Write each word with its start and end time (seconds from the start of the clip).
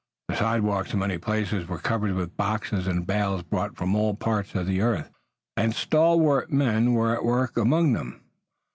The 0.29 0.35
sidewalks 0.35 0.93
in 0.93 0.99
many 0.99 1.19
places 1.19 1.67
were 1.67 1.77
covered 1.77 2.13
with 2.15 2.35
boxes 2.35 2.87
and 2.87 3.05
bales 3.05 3.43
brought 3.43 3.77
from 3.77 3.93
all 3.95 4.15
parts 4.15 4.55
of 4.55 4.65
the 4.65 4.81
earth, 4.81 5.11
and 5.55 5.75
stalwart 5.75 6.51
men 6.51 6.93
were 6.93 7.13
at 7.13 7.23
work 7.23 7.55
among 7.55 7.93
them. 7.93 8.23